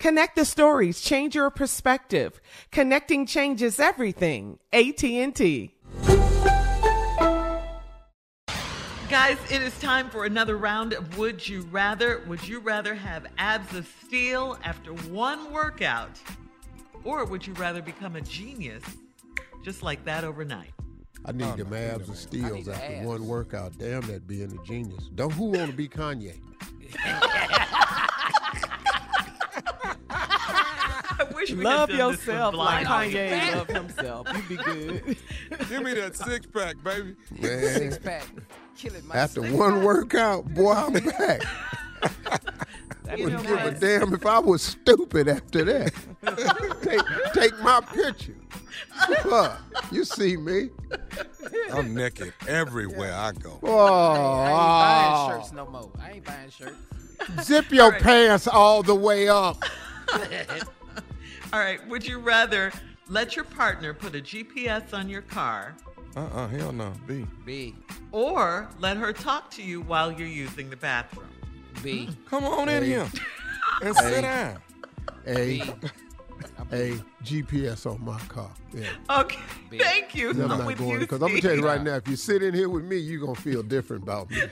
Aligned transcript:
Connect 0.00 0.34
the 0.34 0.46
stories, 0.46 1.02
change 1.02 1.34
your 1.34 1.50
perspective. 1.50 2.40
Connecting 2.72 3.26
changes 3.26 3.78
everything. 3.78 4.58
AT&T. 4.72 5.74
Guys, 9.10 9.36
it 9.50 9.60
is 9.60 9.78
time 9.78 10.08
for 10.08 10.24
another 10.24 10.56
round 10.56 10.94
of 10.94 11.18
Would 11.18 11.46
You 11.46 11.62
Rather. 11.70 12.22
Would 12.28 12.48
you 12.48 12.60
rather 12.60 12.94
have 12.94 13.26
abs 13.36 13.76
of 13.76 13.86
steel 14.06 14.58
after 14.64 14.94
one 14.94 15.52
workout? 15.52 16.18
Or 17.04 17.26
would 17.26 17.46
you 17.46 17.52
rather 17.54 17.82
become 17.82 18.16
a 18.16 18.22
genius 18.22 18.82
just 19.62 19.82
like 19.82 20.02
that 20.06 20.24
overnight? 20.24 20.70
I 21.26 21.32
need 21.32 21.58
them 21.58 21.74
abs 21.74 22.08
of 22.08 22.16
steels 22.16 22.68
after 22.68 23.06
one 23.06 23.26
workout. 23.26 23.76
Damn 23.76 24.00
that 24.02 24.26
being 24.26 24.58
a 24.58 24.66
genius. 24.66 25.10
Don't 25.14 25.32
who 25.32 25.50
want 25.50 25.70
to 25.70 25.76
be 25.76 25.88
Kanye? 25.88 26.40
wish 31.50 31.58
we 31.58 31.64
Love 31.64 31.90
had 31.90 31.98
done 31.98 32.12
this 32.12 32.26
yourself 32.26 32.54
like 32.54 32.86
blind 32.86 33.12
Kanye 33.14 33.32
audience. 33.32 33.54
loved 33.56 33.70
himself. 33.96 34.26
You'd 34.34 34.48
be 34.48 34.56
good. 34.56 35.16
Give 35.68 35.82
me 35.82 35.94
that 35.94 36.16
six 36.16 36.46
pack, 36.46 36.82
baby. 36.82 37.14
Man, 37.40 37.96
pack. 38.02 38.26
Kill 38.76 38.94
it 38.94 39.04
after 39.12 39.42
one 39.42 39.82
workout, 39.84 40.52
boy, 40.54 40.72
I'm 40.72 40.92
back. 41.18 41.42
I 43.10 43.16
You 43.16 43.24
wouldn't 43.24 43.44
know 43.44 43.56
give 43.56 43.64
a 43.66 43.78
damn 43.78 44.14
if 44.14 44.24
I 44.24 44.38
was 44.38 44.62
stupid 44.62 45.28
after 45.28 45.64
that. 45.64 45.92
take, 46.82 47.32
take 47.34 47.58
my 47.60 47.80
picture. 47.80 48.36
Huh, 48.92 49.56
you 49.90 50.04
see 50.04 50.36
me? 50.36 50.70
I'm 51.72 51.94
naked 51.94 52.32
everywhere 52.48 53.12
I 53.14 53.32
go. 53.32 53.58
Oh. 53.62 53.76
I 53.76 54.48
ain't 54.48 54.54
buying 54.80 55.12
Oh, 55.12 55.40
shirts 55.42 55.52
no 55.52 55.66
more. 55.66 55.90
I 56.00 56.10
ain't 56.12 56.24
buying 56.24 56.50
shirts. 56.50 56.76
zip 57.46 57.70
your 57.72 57.92
pants 57.98 58.46
all 58.46 58.82
the 58.82 58.94
way 58.94 59.28
up. 59.28 59.62
All 61.52 61.58
right, 61.58 61.86
would 61.88 62.06
you 62.06 62.18
rather 62.18 62.72
let 63.08 63.34
your 63.34 63.44
partner 63.44 63.92
put 63.92 64.14
a 64.14 64.20
GPS 64.20 64.94
on 64.94 65.08
your 65.08 65.22
car 65.22 65.74
Uh-uh, 66.16 66.48
hell 66.48 66.72
no. 66.72 66.92
B. 67.06 67.26
B. 67.44 67.74
or 68.12 68.68
let 68.78 68.96
her 68.96 69.12
talk 69.12 69.50
to 69.52 69.62
you 69.62 69.80
while 69.80 70.12
you're 70.12 70.26
using 70.28 70.70
the 70.70 70.76
bathroom? 70.76 71.28
B. 71.82 72.08
Come 72.28 72.44
on 72.44 72.68
in 72.68 72.84
here 72.84 73.08
and 73.82 73.96
Hey. 73.96 74.10
sit 74.14 74.20
down. 74.22 74.58
A, 75.26 75.34
B. 75.34 75.72
a 76.72 76.94
GPS 77.24 77.86
on 77.90 78.04
my 78.04 78.18
car. 78.20 78.50
Yeah. 78.72 78.86
Okay, 79.20 79.40
thank 79.78 80.14
you. 80.14 80.30
I'm 80.30 80.42
I'm 80.42 80.48
not 80.48 80.66
with 80.66 80.78
going 80.78 81.00
because 81.00 81.22
I'm 81.22 81.28
gonna 81.28 81.40
tell 81.40 81.56
you 81.56 81.64
right 81.64 81.82
now, 81.82 81.96
if 81.96 82.08
you 82.08 82.16
sit 82.16 82.42
in 82.42 82.54
here 82.54 82.68
with 82.68 82.84
me, 82.84 82.96
you're 82.96 83.20
gonna 83.20 83.34
feel 83.34 83.62
different 83.62 84.02
about 84.02 84.30
me. 84.30 84.42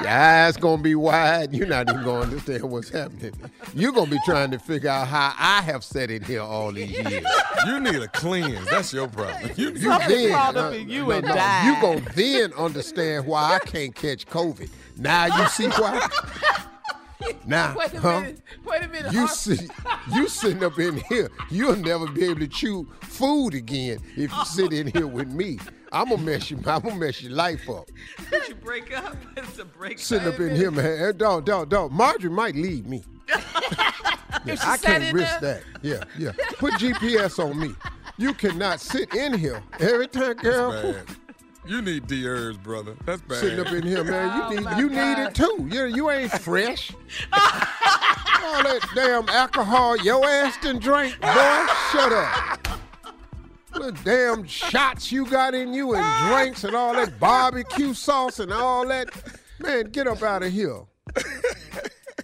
Your 0.00 0.10
eyes 0.10 0.56
gonna 0.56 0.82
be 0.82 0.94
wide. 0.94 1.54
You're 1.54 1.68
not 1.68 1.88
even 1.88 2.02
gonna 2.02 2.22
understand 2.22 2.62
what's 2.64 2.88
happening. 2.88 3.32
You're 3.74 3.92
gonna 3.92 4.10
be 4.10 4.18
trying 4.24 4.50
to 4.50 4.58
figure 4.58 4.90
out 4.90 5.06
how 5.06 5.32
I 5.38 5.62
have 5.62 5.84
sat 5.84 6.10
in 6.10 6.22
here 6.24 6.42
all 6.42 6.72
these 6.72 6.90
years. 6.90 7.24
You 7.66 7.80
need 7.80 7.96
a 7.96 8.08
cleanse. 8.08 8.68
That's 8.68 8.92
your 8.92 9.08
problem. 9.08 9.52
You, 9.56 9.70
you 9.70 9.78
Something 9.78 10.30
crawled 10.30 10.56
uh, 10.56 10.70
you 10.70 11.04
no, 11.04 11.10
and 11.12 11.26
no, 11.26 11.34
died. 11.34 11.66
You 11.66 11.82
gonna 11.82 12.12
then 12.14 12.52
understand 12.54 13.26
why 13.26 13.54
I 13.54 13.58
can't 13.60 13.94
catch 13.94 14.26
COVID. 14.26 14.68
Now 14.96 15.26
you 15.26 15.48
see 15.48 15.68
why. 15.68 16.08
Now, 17.46 17.74
Wait 17.76 17.92
a 17.94 18.00
huh? 18.00 18.20
minute. 18.20 18.40
Wait 18.64 18.82
a 18.82 18.88
minute. 18.88 19.12
You 19.12 19.28
sit, 19.28 19.70
you 20.12 20.28
sitting 20.28 20.64
up 20.64 20.78
in 20.78 20.96
here. 21.08 21.30
You'll 21.50 21.76
never 21.76 22.06
be 22.08 22.24
able 22.24 22.40
to 22.40 22.48
chew 22.48 22.88
food 23.02 23.54
again 23.54 23.98
if 24.16 24.32
you 24.32 24.44
sit 24.44 24.72
in 24.72 24.86
here 24.88 25.06
with 25.06 25.28
me. 25.28 25.58
I'm 25.92 26.08
gonna 26.08 26.22
mess 26.22 26.50
you. 26.50 26.56
I'm 26.66 26.82
gonna 26.82 26.96
mess 26.96 27.22
your 27.22 27.32
life 27.32 27.68
up. 27.70 27.88
Did 28.30 28.48
you 28.48 28.54
break 28.56 28.96
up? 28.96 29.16
It's 29.36 29.58
a 29.58 29.64
break 29.64 29.98
Sitting 29.98 30.26
up 30.26 30.40
in 30.40 30.56
here, 30.56 30.70
man. 30.70 31.00
Eh, 31.08 31.12
Dog, 31.12 31.44
dog, 31.44 31.68
dog. 31.68 31.92
Marjorie 31.92 32.30
might 32.30 32.54
leave 32.56 32.86
me. 32.86 33.02
Yeah, 34.46 34.56
I 34.62 34.76
can't 34.76 35.10
risk 35.14 35.40
there? 35.40 35.62
that. 35.72 35.82
Yeah, 35.82 36.04
yeah. 36.18 36.32
Put 36.58 36.74
GPS 36.74 37.42
on 37.42 37.58
me. 37.58 37.74
You 38.18 38.34
cannot 38.34 38.78
sit 38.78 39.14
in 39.14 39.32
here 39.38 39.62
every 39.80 40.06
time, 40.06 40.34
girl. 40.34 40.94
Bad. 41.64 41.70
You 41.70 41.82
need 41.82 42.06
D 42.06 42.26
herbs, 42.26 42.58
brother. 42.58 42.94
That's 43.04 43.22
bad. 43.22 43.38
Sitting 43.38 43.60
up 43.60 43.72
in 43.72 43.82
here, 43.82 44.04
man. 44.04 44.30
Oh, 44.44 44.52
You 44.52 44.60
my 44.60 44.74
need 44.74 44.80
you 44.80 44.90
need 44.90 45.18
it 45.22 45.34
too. 45.34 45.68
You 45.70 45.84
you 45.86 46.10
ain't 46.10 46.30
fresh. 46.32 46.90
All 47.32 48.62
that 48.62 48.86
damn 48.94 49.28
alcohol 49.30 49.96
your 49.96 50.24
ass 50.26 50.56
done 50.62 50.78
drink, 50.78 51.18
boy. 51.20 51.66
Shut 51.90 52.12
up. 52.12 52.68
the 53.72 53.90
damn 54.04 54.46
shots 54.46 55.10
you 55.10 55.26
got 55.26 55.54
in 55.54 55.72
you 55.74 55.94
and 55.94 56.28
drinks 56.28 56.62
and 56.64 56.76
all 56.76 56.92
that 56.94 57.18
barbecue 57.18 57.92
sauce 57.94 58.38
and 58.38 58.52
all 58.52 58.86
that. 58.86 59.08
Man, 59.58 59.84
get 59.86 60.06
up 60.06 60.22
out 60.22 60.42
of 60.42 60.52
here. 60.52 60.82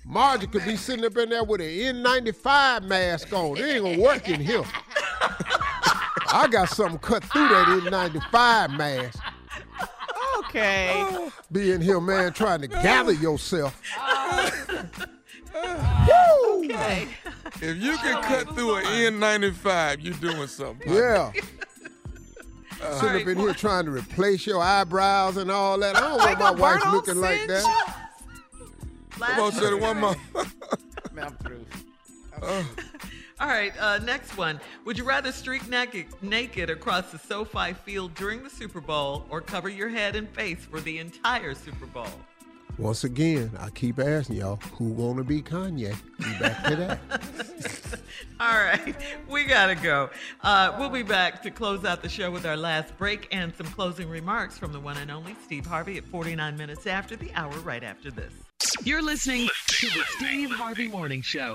Margie 0.04 0.46
could 0.46 0.64
be 0.64 0.76
sitting 0.76 1.04
up 1.04 1.16
in 1.16 1.30
there 1.30 1.42
with 1.44 1.60
an 1.60 1.66
N95 2.04 2.84
mask 2.84 3.32
on. 3.32 3.56
It 3.56 3.62
ain't 3.62 3.84
gonna 3.84 3.98
work 4.00 4.28
in 4.28 4.40
here. 4.40 4.62
I 6.32 6.46
got 6.50 6.68
something 6.68 6.98
cut 6.98 7.24
through 7.24 7.48
that 7.48 7.66
N95 7.66 8.76
mask. 8.76 9.18
Okay. 10.50 11.28
Being 11.52 11.80
here, 11.80 12.00
man, 12.00 12.32
trying 12.32 12.60
to 12.60 12.68
gather 12.68 13.12
yourself. 13.12 13.80
Okay. 15.52 17.08
If 17.60 17.78
you 17.78 17.96
can 17.96 18.22
cut 18.22 18.54
through 18.54 18.76
an 18.76 18.84
N95, 18.84 20.02
you're 20.02 20.14
doing 20.14 20.46
something. 20.46 20.92
Yeah. 20.92 21.32
Sitting 23.00 23.22
up 23.22 23.28
in 23.28 23.38
here 23.38 23.52
trying 23.52 23.84
to 23.86 23.90
replace 23.90 24.46
your 24.46 24.62
eyebrows 24.62 25.36
and 25.36 25.50
all 25.50 25.78
that. 25.80 25.96
I 25.96 26.00
don't 26.00 26.18
want 26.18 26.38
my 26.38 26.50
wife 26.52 26.86
looking 26.92 27.16
like 27.16 27.46
that. 27.48 27.96
Come 29.10 29.40
on, 29.40 29.52
say 29.52 29.66
it 29.66 29.80
one 29.80 30.00
more. 30.00 30.16
Man, 31.12 31.26
I'm 31.26 31.36
through. 31.38 31.66
All 33.40 33.48
right, 33.48 33.72
uh, 33.80 33.98
next 34.00 34.36
one. 34.36 34.60
Would 34.84 34.98
you 34.98 35.04
rather 35.04 35.32
streak 35.32 35.66
naked, 35.66 36.06
naked 36.20 36.68
across 36.68 37.10
the 37.10 37.18
SoFi 37.18 37.72
field 37.72 38.14
during 38.14 38.42
the 38.42 38.50
Super 38.50 38.82
Bowl 38.82 39.24
or 39.30 39.40
cover 39.40 39.70
your 39.70 39.88
head 39.88 40.14
and 40.14 40.28
face 40.28 40.66
for 40.66 40.78
the 40.78 40.98
entire 40.98 41.54
Super 41.54 41.86
Bowl? 41.86 42.10
Once 42.76 43.04
again, 43.04 43.50
I 43.58 43.70
keep 43.70 43.98
asking 43.98 44.36
y'all, 44.36 44.56
who 44.72 44.94
gonna 44.94 45.24
be 45.24 45.40
Kanye? 45.40 45.96
Be 46.18 46.38
back 46.38 46.64
to 46.64 46.76
that. 46.76 48.00
All 48.40 48.58
right, 48.58 48.94
we 49.28 49.44
gotta 49.44 49.74
go. 49.74 50.10
Uh, 50.42 50.74
we'll 50.78 50.90
be 50.90 51.02
back 51.02 51.42
to 51.42 51.50
close 51.50 51.84
out 51.84 52.02
the 52.02 52.08
show 52.08 52.30
with 52.30 52.44
our 52.44 52.56
last 52.56 52.96
break 52.98 53.26
and 53.32 53.54
some 53.54 53.66
closing 53.66 54.08
remarks 54.08 54.58
from 54.58 54.72
the 54.72 54.80
one 54.80 54.98
and 54.98 55.10
only 55.10 55.34
Steve 55.44 55.64
Harvey 55.64 55.96
at 55.96 56.04
49 56.04 56.56
minutes 56.56 56.86
after 56.86 57.16
the 57.16 57.32
hour, 57.34 57.52
right 57.60 57.82
after 57.82 58.10
this. 58.10 58.32
You're 58.84 59.02
listening 59.02 59.48
to 59.66 59.86
the 59.88 60.04
Steve 60.16 60.50
Harvey 60.50 60.88
Morning 60.88 61.22
Show. 61.22 61.54